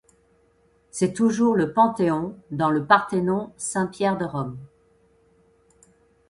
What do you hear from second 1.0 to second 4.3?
toujours le Panthéon dans le Parthénon, Saint-Pierre de